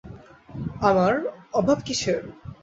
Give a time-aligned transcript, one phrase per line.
[0.81, 1.13] আমার
[1.53, 2.21] অভার কিসের?